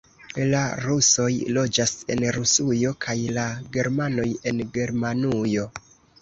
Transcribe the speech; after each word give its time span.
La 0.51 0.59
rusoj 0.85 1.27
loĝas 1.57 1.93
en 2.15 2.25
Rusujo 2.37 2.95
kaj 3.05 3.15
la 3.37 3.45
germanoj 3.77 4.27
en 4.53 4.65
Germanujo. 4.79 5.69